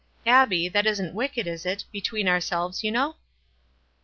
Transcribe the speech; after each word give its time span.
Abbie, 0.25 0.67
that 0.67 0.87
isn't 0.87 1.13
wicked, 1.13 1.45
is 1.45 1.63
it— 1.63 1.83
between 1.91 2.27
ourselves, 2.27 2.83
you 2.83 2.89
know?" 2.91 3.17